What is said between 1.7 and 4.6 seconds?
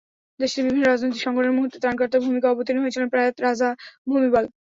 ত্রাণকর্তার ভূমিকায় অবতীর্ণ হয়েছিলেন প্রয়াত রাজা ভুমিবল।